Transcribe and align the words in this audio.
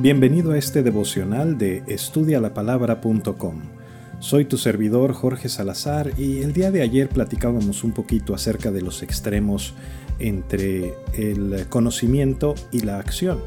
Bienvenido 0.00 0.52
a 0.52 0.58
este 0.58 0.84
devocional 0.84 1.58
de 1.58 1.82
estudialapalabra.com. 1.88 3.62
Soy 4.20 4.44
tu 4.44 4.56
servidor 4.56 5.12
Jorge 5.12 5.48
Salazar 5.48 6.12
y 6.16 6.38
el 6.42 6.52
día 6.52 6.70
de 6.70 6.82
ayer 6.82 7.08
platicábamos 7.08 7.82
un 7.82 7.90
poquito 7.90 8.32
acerca 8.32 8.70
de 8.70 8.80
los 8.80 9.02
extremos 9.02 9.74
entre 10.20 10.94
el 11.14 11.66
conocimiento 11.68 12.54
y 12.70 12.82
la 12.82 13.00
acción. 13.00 13.40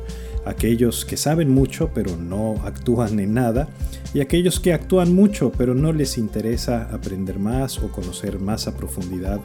Aquellos 0.46 1.06
que 1.06 1.16
saben 1.16 1.50
mucho 1.50 1.92
pero 1.94 2.18
no 2.18 2.56
actúan 2.66 3.22
en 3.22 3.34
nada 3.34 3.70
y 4.14 4.20
aquellos 4.20 4.60
que 4.60 4.74
actúan 4.74 5.16
mucho 5.16 5.54
pero 5.58 5.74
no 5.74 5.94
les 5.94 6.18
interesa 6.18 6.90
aprender 6.92 7.40
más 7.40 7.80
o 7.80 7.94
conocer 7.94 8.40
más 8.40 8.68
a 8.68 8.76
profundidad 8.76 9.40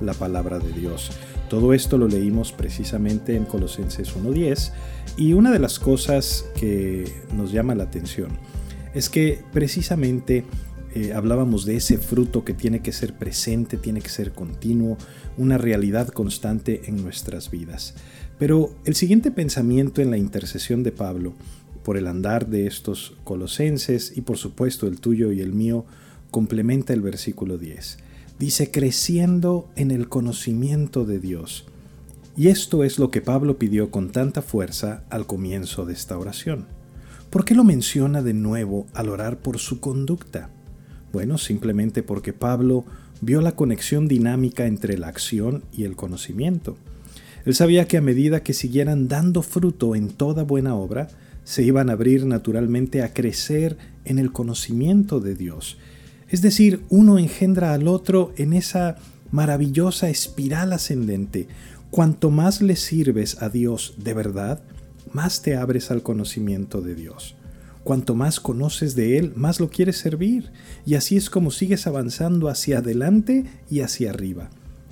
la 0.00 0.14
palabra 0.14 0.60
de 0.60 0.70
Dios. 0.72 1.10
Todo 1.52 1.74
esto 1.74 1.98
lo 1.98 2.08
leímos 2.08 2.50
precisamente 2.50 3.36
en 3.36 3.44
Colosenses 3.44 4.16
1.10 4.16 4.72
y 5.18 5.34
una 5.34 5.50
de 5.50 5.58
las 5.58 5.78
cosas 5.78 6.46
que 6.58 7.04
nos 7.36 7.52
llama 7.52 7.74
la 7.74 7.84
atención 7.84 8.30
es 8.94 9.10
que 9.10 9.44
precisamente 9.52 10.46
eh, 10.94 11.12
hablábamos 11.12 11.66
de 11.66 11.76
ese 11.76 11.98
fruto 11.98 12.42
que 12.42 12.54
tiene 12.54 12.80
que 12.80 12.90
ser 12.90 13.12
presente, 13.12 13.76
tiene 13.76 14.00
que 14.00 14.08
ser 14.08 14.32
continuo, 14.32 14.96
una 15.36 15.58
realidad 15.58 16.08
constante 16.08 16.84
en 16.86 17.02
nuestras 17.02 17.50
vidas. 17.50 17.96
Pero 18.38 18.74
el 18.86 18.94
siguiente 18.94 19.30
pensamiento 19.30 20.00
en 20.00 20.10
la 20.10 20.16
intercesión 20.16 20.82
de 20.82 20.92
Pablo 20.92 21.34
por 21.84 21.98
el 21.98 22.06
andar 22.06 22.46
de 22.46 22.66
estos 22.66 23.14
colosenses 23.24 24.16
y 24.16 24.22
por 24.22 24.38
supuesto 24.38 24.86
el 24.86 25.00
tuyo 25.00 25.32
y 25.32 25.42
el 25.42 25.52
mío 25.52 25.84
complementa 26.30 26.94
el 26.94 27.02
versículo 27.02 27.58
10 27.58 27.98
dice 28.42 28.72
creciendo 28.72 29.68
en 29.76 29.92
el 29.92 30.08
conocimiento 30.08 31.04
de 31.04 31.20
Dios. 31.20 31.64
Y 32.36 32.48
esto 32.48 32.82
es 32.82 32.98
lo 32.98 33.08
que 33.08 33.20
Pablo 33.20 33.56
pidió 33.56 33.92
con 33.92 34.10
tanta 34.10 34.42
fuerza 34.42 35.04
al 35.10 35.28
comienzo 35.28 35.84
de 35.84 35.92
esta 35.92 36.18
oración. 36.18 36.66
¿Por 37.30 37.44
qué 37.44 37.54
lo 37.54 37.62
menciona 37.62 38.20
de 38.20 38.34
nuevo 38.34 38.88
al 38.94 39.10
orar 39.10 39.38
por 39.38 39.60
su 39.60 39.78
conducta? 39.78 40.50
Bueno, 41.12 41.38
simplemente 41.38 42.02
porque 42.02 42.32
Pablo 42.32 42.84
vio 43.20 43.40
la 43.42 43.52
conexión 43.52 44.08
dinámica 44.08 44.66
entre 44.66 44.98
la 44.98 45.06
acción 45.06 45.62
y 45.72 45.84
el 45.84 45.94
conocimiento. 45.94 46.76
Él 47.44 47.54
sabía 47.54 47.86
que 47.86 47.98
a 47.98 48.02
medida 48.02 48.42
que 48.42 48.54
siguieran 48.54 49.06
dando 49.06 49.42
fruto 49.42 49.94
en 49.94 50.08
toda 50.08 50.42
buena 50.42 50.74
obra, 50.74 51.06
se 51.44 51.62
iban 51.62 51.90
a 51.90 51.92
abrir 51.92 52.26
naturalmente 52.26 53.04
a 53.04 53.14
crecer 53.14 53.78
en 54.04 54.18
el 54.18 54.32
conocimiento 54.32 55.20
de 55.20 55.36
Dios 55.36 55.78
es 56.32 56.40
decir, 56.40 56.82
uno 56.88 57.18
engendra 57.18 57.74
al 57.74 57.86
otro 57.86 58.32
en 58.38 58.54
esa 58.54 58.96
maravillosa 59.32 60.08
espiral 60.08 60.72
ascendente. 60.72 61.46
Cuanto 61.90 62.30
más 62.30 62.62
le 62.62 62.76
sirves 62.76 63.42
a 63.42 63.50
Dios 63.50 63.96
de 63.98 64.14
verdad, 64.14 64.62
más 65.12 65.42
te 65.42 65.56
abres 65.56 65.90
al 65.90 66.02
conocimiento 66.02 66.80
de 66.80 66.94
Dios. 66.94 67.36
Cuanto 67.84 68.14
más 68.14 68.40
conoces 68.40 68.94
de 68.94 69.18
Él, 69.18 69.34
más 69.36 69.60
lo 69.60 69.68
quieres 69.68 69.98
servir. 69.98 70.52
Y 70.86 70.94
así 70.94 71.18
es 71.18 71.28
como 71.28 71.50
sigues 71.50 71.86
avanzando 71.86 72.48
hacia 72.48 72.78
adelante 72.78 73.44
y 73.68 73.80
hacia 73.80 74.08
arriba. 74.08 74.48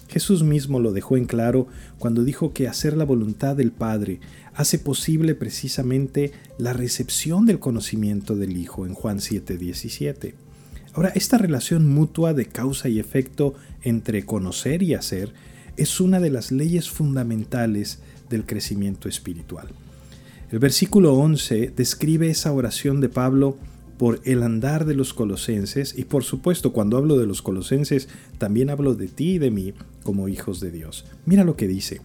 Jesús 0.09 0.43
mismo 0.43 0.79
lo 0.79 0.93
dejó 0.93 1.17
en 1.17 1.25
claro 1.25 1.69
cuando 1.99 2.23
dijo 2.23 2.53
que 2.53 2.69
hacer 2.69 2.99
la 2.99 3.05
voluntad 3.05 3.57
del 3.57 3.73
Padre 3.73 4.21
hace 4.53 4.79
posible 4.79 5.35
precisamente 5.35 6.33
la 6.59 6.75
recepción 6.75 7.47
del 7.47 7.61
conocimiento 7.61 8.37
del 8.37 8.59
Hijo 8.59 8.85
en 8.85 8.93
Juan 8.93 9.21
7:17. 9.21 10.50
Ahora, 10.93 11.11
esta 11.15 11.39
relación 11.39 11.89
mutua 11.89 12.35
de 12.35 12.47
causa 12.47 12.89
y 12.89 12.99
efecto 12.99 13.55
entre 13.83 14.25
conocer 14.25 14.83
y 14.83 14.95
hacer 14.95 15.33
es 15.77 16.01
una 16.01 16.21
de 16.21 16.31
las 16.31 16.51
leyes 16.51 16.91
fundamentales 16.91 18.01
del 18.29 18.45
crecimiento 18.45 19.09
espiritual. 19.09 19.69
El 20.51 20.59
versículo 20.59 21.15
11 21.15 21.73
describe 21.77 22.29
esa 22.29 22.53
oración 22.53 23.01
de 23.01 23.09
Pablo 23.09 23.57
por 23.99 24.21
el 24.25 24.43
andar 24.43 24.85
de 24.85 24.95
los 24.95 25.15
colosenses 25.15 25.95
y 25.97 26.05
por 26.05 26.25
supuesto 26.25 26.73
cuando 26.73 26.97
hablo 26.97 27.19
de 27.19 27.27
los 27.27 27.43
colosenses 27.43 28.09
también 28.39 28.71
hablo 28.71 28.95
de 28.95 29.07
ti 29.07 29.33
y 29.33 29.39
de 29.39 29.51
mí 29.51 29.75
como 30.03 30.27
hijos 30.27 30.59
de 30.59 30.73
Dios. 30.73 31.05
Mira 31.25 31.45
lo 31.45 31.55
que 31.55 31.69
dice. 31.69 32.01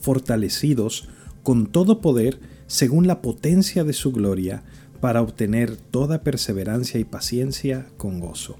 Fortalecidos 0.00 1.08
con 1.42 1.66
todo 1.66 2.00
poder 2.00 2.40
según 2.66 3.06
la 3.06 3.22
potencia 3.22 3.84
de 3.84 3.92
su 3.94 4.12
gloria 4.12 4.64
para 5.04 5.20
obtener 5.20 5.76
toda 5.76 6.22
perseverancia 6.22 6.98
y 6.98 7.04
paciencia 7.04 7.84
con 7.98 8.20
gozo. 8.20 8.56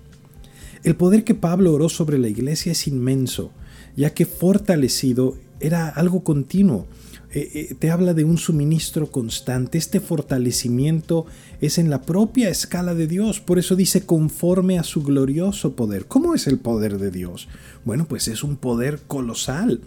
El 0.83 0.95
poder 0.95 1.25
que 1.25 1.35
Pablo 1.35 1.73
oró 1.73 1.89
sobre 1.89 2.19
la 2.19 2.29
iglesia 2.29 2.73
es 2.73 2.87
inmenso, 2.87 3.51
ya 3.97 4.11
que 4.13 4.27
fortalecido 4.27 5.39
era 5.59 5.89
algo 5.89 6.23
continuo. 6.23 6.87
Eh, 7.33 7.51
eh, 7.55 7.75
te 7.79 7.91
habla 7.91 8.13
de 8.13 8.25
un 8.25 8.37
suministro 8.37 9.11
constante. 9.11 9.79
Este 9.79 10.01
fortalecimiento 10.01 11.25
es 11.63 11.79
en 11.79 11.89
la 11.89 12.03
propia 12.03 12.51
escala 12.51 12.95
de 12.95 13.07
Dios. 13.07 13.41
Por 13.41 13.59
eso 13.59 13.75
dice 13.75 14.05
conforme 14.05 14.79
a 14.79 14.85
su 14.85 15.03
glorioso 15.03 15.75
poder. 15.75 16.05
¿Cómo 16.05 16.35
es 16.35 16.47
el 16.47 16.59
poder 16.59 16.99
de 16.99 17.11
Dios? 17.11 17.49
Bueno, 17.87 18.05
pues 18.07 18.29
es 18.29 18.45
un 18.45 18.57
poder 18.57 19.01
colosal. 19.07 19.81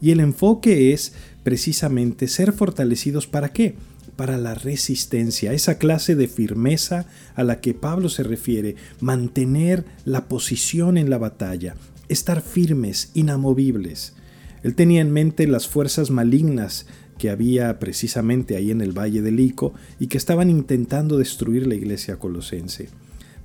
Y 0.00 0.12
el 0.12 0.20
enfoque 0.20 0.92
es 0.92 1.12
precisamente 1.42 2.28
ser 2.28 2.52
fortalecidos 2.52 3.26
para 3.26 3.48
qué? 3.48 3.74
Para 4.16 4.38
la 4.38 4.54
resistencia, 4.54 5.52
esa 5.52 5.78
clase 5.78 6.14
de 6.14 6.28
firmeza 6.28 7.06
a 7.34 7.44
la 7.44 7.60
que 7.60 7.74
Pablo 7.74 8.08
se 8.08 8.22
refiere, 8.22 8.76
mantener 9.00 9.84
la 10.04 10.28
posición 10.28 10.96
en 10.96 11.10
la 11.10 11.18
batalla, 11.18 11.74
estar 12.08 12.42
firmes, 12.42 13.10
inamovibles. 13.14 14.14
Él 14.62 14.74
tenía 14.74 15.00
en 15.00 15.12
mente 15.12 15.46
las 15.46 15.68
fuerzas 15.68 16.10
malignas 16.10 16.86
que 17.18 17.30
había 17.30 17.78
precisamente 17.78 18.56
ahí 18.56 18.70
en 18.70 18.80
el 18.80 18.96
valle 18.96 19.22
del 19.22 19.40
Ico 19.40 19.74
y 20.00 20.08
que 20.08 20.18
estaban 20.18 20.50
intentando 20.50 21.18
destruir 21.18 21.66
la 21.66 21.74
iglesia 21.74 22.18
colosense. 22.18 22.88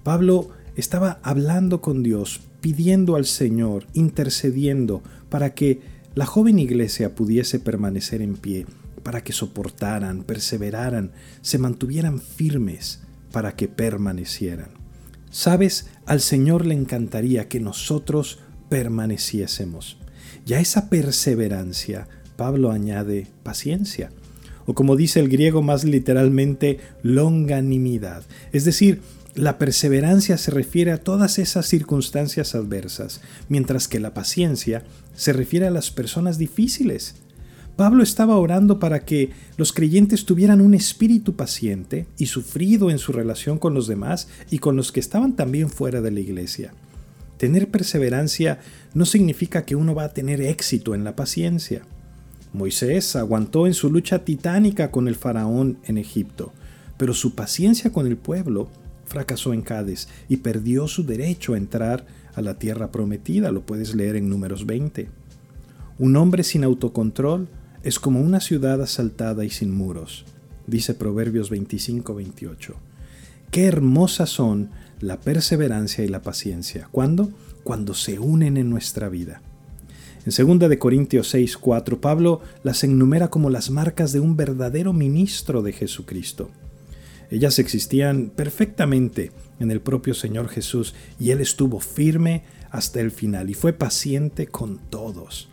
Pablo 0.03 0.50
estaba 0.75 1.19
hablando 1.24 1.81
con 1.81 2.03
Dios, 2.03 2.41
pidiendo 2.62 3.16
al 3.16 3.25
Señor, 3.25 3.86
intercediendo 3.94 5.03
para 5.30 5.53
que 5.53 5.81
la 6.16 6.25
joven 6.25 6.57
iglesia 6.57 7.16
pudiese 7.16 7.59
permanecer 7.59 8.22
en 8.22 8.36
pie 8.36 8.66
para 9.00 9.24
que 9.24 9.34
soportaran, 9.34 10.24
perseveraran, 10.24 11.12
se 11.42 11.58
mantuvieran 11.58 12.20
firmes, 12.20 13.02
para 13.32 13.56
que 13.56 13.68
permanecieran. 13.68 14.70
Sabes, 15.32 15.88
al 16.06 16.22
Señor 16.22 16.66
le 16.66 16.74
encantaría 16.74 17.48
que 17.48 17.60
nosotros 17.60 18.40
permaneciésemos. 18.70 19.98
Y 20.46 20.54
a 20.54 20.60
esa 20.60 20.90
perseverancia, 20.90 22.08
Pablo 22.36 22.72
añade 22.72 23.28
paciencia, 23.44 24.12
o 24.66 24.74
como 24.74 24.96
dice 24.96 25.20
el 25.20 25.30
griego 25.30 25.62
más 25.62 25.84
literalmente, 25.84 26.80
longanimidad. 27.04 28.24
Es 28.52 28.66
decir, 28.66 29.02
la 29.36 29.58
perseverancia 29.58 30.38
se 30.38 30.52
refiere 30.52 30.92
a 30.92 30.98
todas 30.98 31.40
esas 31.40 31.68
circunstancias 31.68 32.56
adversas, 32.56 33.22
mientras 33.48 33.88
que 33.88 34.00
la 34.00 34.14
paciencia 34.14 34.84
se 35.16 35.34
refiere 35.34 35.68
a 35.68 35.72
las 35.72 35.92
personas 35.92 36.38
difíciles, 36.38 37.16
Pablo 37.80 38.04
estaba 38.04 38.38
orando 38.38 38.78
para 38.78 39.06
que 39.06 39.30
los 39.56 39.72
creyentes 39.72 40.26
tuvieran 40.26 40.60
un 40.60 40.74
espíritu 40.74 41.38
paciente 41.38 42.08
y 42.18 42.26
sufrido 42.26 42.92
en 42.92 43.00
su 43.00 43.14
relación 43.14 43.58
con 43.58 43.74
los 43.74 43.88
demás 43.88 44.28
y 44.52 44.60
con 44.60 44.76
los 44.76 44.92
que 44.92 45.00
estaban 45.00 45.38
también 45.38 45.70
fuera 45.70 46.02
de 46.02 46.12
la 46.12 46.20
iglesia. 46.20 46.74
Tener 47.38 47.70
perseverancia 47.70 48.60
no 48.94 49.06
significa 49.06 49.64
que 49.64 49.78
uno 49.78 49.96
va 49.96 50.04
a 50.04 50.14
tener 50.14 50.42
éxito 50.42 50.94
en 50.94 51.06
la 51.06 51.16
paciencia. 51.16 51.84
Moisés 52.52 53.16
aguantó 53.16 53.66
en 53.66 53.74
su 53.74 53.90
lucha 53.90 54.26
titánica 54.26 54.92
con 54.92 55.08
el 55.08 55.16
faraón 55.16 55.78
en 55.86 55.98
Egipto, 55.98 56.52
pero 56.98 57.14
su 57.14 57.34
paciencia 57.34 57.94
con 57.94 58.08
el 58.08 58.18
pueblo 58.18 58.70
fracasó 59.06 59.54
en 59.54 59.62
Cádiz 59.62 60.10
y 60.28 60.36
perdió 60.36 60.90
su 60.90 61.06
derecho 61.06 61.54
a 61.54 61.58
entrar 61.58 62.06
a 62.36 62.42
la 62.42 62.60
tierra 62.60 62.92
prometida, 62.92 63.54
lo 63.54 63.62
puedes 63.62 63.96
leer 63.96 64.18
en 64.18 64.28
números 64.30 64.66
20. 64.66 65.08
Un 65.98 66.18
hombre 66.18 66.44
sin 66.44 66.66
autocontrol 66.66 67.48
es 67.84 68.00
como 68.00 68.22
una 68.22 68.40
ciudad 68.40 68.82
asaltada 68.82 69.46
y 69.46 69.50
sin 69.50 69.74
muros, 69.74 70.26
dice 70.68 70.94
Proverbios 70.94 71.52
25-28. 71.52 72.74
Qué 73.52 73.66
hermosas 73.66 74.30
son 74.30 74.70
la 75.00 75.20
perseverancia 75.20 76.04
y 76.04 76.08
la 76.08 76.22
paciencia. 76.22 76.88
¿Cuándo? 76.92 77.31
Cuando 77.64 77.94
se 77.94 78.20
unen 78.20 78.58
en 78.58 78.70
nuestra 78.70 79.10
vida. 79.10 79.42
En 80.26 80.60
2 80.60 80.70
de 80.70 80.78
Corintios 80.78 81.30
6, 81.30 81.58
4, 81.58 82.02
Pablo 82.02 82.42
las 82.64 82.84
enumera 82.84 83.30
como 83.30 83.50
las 83.50 83.70
marcas 83.70 84.12
de 84.12 84.20
un 84.20 84.36
verdadero 84.36 84.94
ministro 84.94 85.62
de 85.62 85.72
Jesucristo. 85.72 86.52
Ellas 87.32 87.60
existían 87.60 88.30
perfectamente 88.36 89.32
en 89.60 89.72
el 89.72 89.82
propio 89.82 90.14
Señor 90.14 90.50
Jesús 90.50 90.94
y 91.20 91.32
Él 91.32 91.42
estuvo 91.42 91.80
firme 91.80 92.44
hasta 92.70 93.00
el 93.00 93.12
final 93.12 93.50
y 93.50 93.54
fue 93.54 93.72
paciente 93.72 94.48
con 94.48 94.78
todos. 94.90 95.50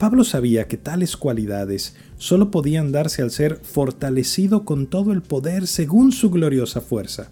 Pablo 0.00 0.24
sabía 0.24 0.66
que 0.66 0.78
tales 0.78 1.14
cualidades 1.18 1.94
solo 2.16 2.50
podían 2.50 2.90
darse 2.90 3.20
al 3.20 3.30
ser 3.30 3.60
fortalecido 3.62 4.64
con 4.64 4.86
todo 4.86 5.12
el 5.12 5.20
poder 5.20 5.66
según 5.66 6.10
su 6.10 6.30
gloriosa 6.30 6.80
fuerza. 6.80 7.30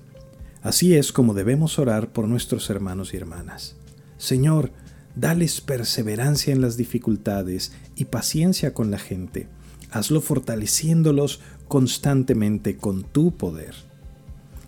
Así 0.61 0.95
es 0.95 1.11
como 1.11 1.33
debemos 1.33 1.79
orar 1.79 2.13
por 2.13 2.29
nuestros 2.29 2.69
hermanos 2.69 3.15
y 3.15 3.17
hermanas. 3.17 3.77
Señor, 4.19 4.71
dales 5.17 5.63
perseverancia 5.63 6.53
en 6.53 6.61
las 6.61 6.77
dificultades 6.77 7.73
y 7.97 8.05
paciencia 8.05 8.75
con 8.75 8.91
la 8.91 8.99
gente. 8.99 9.49
Hazlo 9.91 10.21
fortaleciéndolos 10.21 11.41
constantemente 11.69 12.77
con 12.77 13.03
tu 13.03 13.35
poder. 13.35 13.77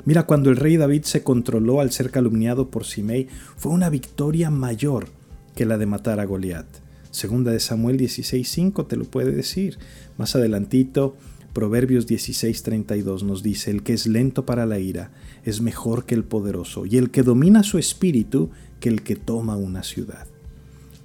Mira, 0.06 0.22
cuando 0.22 0.48
el 0.48 0.56
rey 0.56 0.78
David 0.78 1.02
se 1.02 1.22
controló 1.22 1.82
al 1.82 1.92
ser 1.92 2.10
calumniado 2.10 2.70
por 2.70 2.86
Simei, 2.86 3.28
fue 3.58 3.72
una 3.72 3.90
victoria 3.90 4.50
mayor 4.50 5.08
que 5.54 5.66
la 5.66 5.76
de 5.76 5.84
matar 5.84 6.18
a 6.18 6.24
Goliat. 6.24 6.66
Segunda 7.10 7.50
de 7.50 7.60
Samuel 7.60 7.98
16:5 7.98 8.86
te 8.86 8.96
lo 8.96 9.04
puede 9.04 9.32
decir. 9.32 9.78
Más 10.16 10.36
adelantito, 10.36 11.16
Proverbios 11.52 12.06
16:32 12.06 13.24
nos 13.24 13.42
dice, 13.42 13.72
el 13.72 13.82
que 13.82 13.92
es 13.92 14.06
lento 14.06 14.46
para 14.46 14.66
la 14.66 14.78
ira 14.78 15.10
es 15.44 15.60
mejor 15.60 16.06
que 16.06 16.14
el 16.14 16.22
poderoso, 16.22 16.86
y 16.86 16.96
el 16.96 17.10
que 17.10 17.24
domina 17.24 17.64
su 17.64 17.78
espíritu 17.78 18.50
que 18.78 18.88
el 18.88 19.02
que 19.02 19.16
toma 19.16 19.56
una 19.56 19.82
ciudad. 19.82 20.26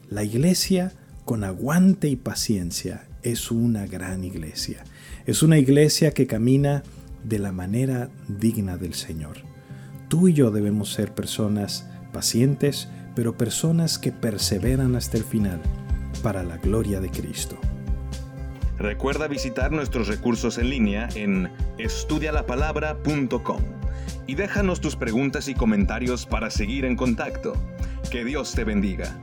La 0.09 0.23
iglesia 0.23 0.93
con 1.25 1.43
aguante 1.43 2.07
y 2.07 2.15
paciencia 2.15 3.07
es 3.23 3.49
una 3.49 3.87
gran 3.87 4.23
iglesia. 4.23 4.83
Es 5.25 5.41
una 5.41 5.57
iglesia 5.57 6.11
que 6.11 6.27
camina 6.27 6.83
de 7.23 7.39
la 7.39 7.51
manera 7.51 8.11
digna 8.27 8.77
del 8.77 8.93
Señor. 8.93 9.37
Tú 10.09 10.27
y 10.27 10.33
yo 10.33 10.51
debemos 10.51 10.93
ser 10.93 11.15
personas 11.15 11.87
pacientes, 12.13 12.87
pero 13.15 13.35
personas 13.35 13.97
que 13.97 14.11
perseveran 14.11 14.95
hasta 14.95 15.17
el 15.17 15.23
final 15.23 15.59
para 16.25 16.41
la 16.41 16.57
gloria 16.57 16.99
de 16.99 17.11
Cristo. 17.11 17.55
Recuerda 18.79 19.27
visitar 19.27 19.71
nuestros 19.71 20.07
recursos 20.07 20.57
en 20.57 20.71
línea 20.71 21.07
en 21.13 21.51
estudialapalabra.com 21.77 23.61
y 24.25 24.33
déjanos 24.33 24.81
tus 24.81 24.95
preguntas 24.95 25.47
y 25.49 25.53
comentarios 25.53 26.25
para 26.25 26.49
seguir 26.49 26.83
en 26.85 26.95
contacto. 26.95 27.53
Que 28.09 28.25
Dios 28.25 28.53
te 28.53 28.63
bendiga. 28.63 29.15